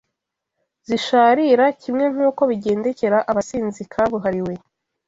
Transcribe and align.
zisharira 0.87 1.65
kimwe 1.81 2.05
nk’uko 2.13 2.41
bigendekera 2.49 3.17
abasinzi 3.31 3.81
kabuhariwe 3.91 4.53